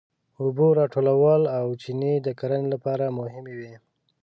اوبه 0.41 0.67
راټولول 0.79 1.41
او 1.57 1.65
چینې 1.81 2.13
د 2.21 2.27
کرنې 2.39 2.67
لپاره 2.73 3.15
مهمې 3.19 3.53
وې. 3.59 3.73